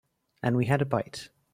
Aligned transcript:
And 0.41 0.57
we 0.57 0.65
had 0.65 0.81
a 0.81 0.85
bite. 0.85 1.29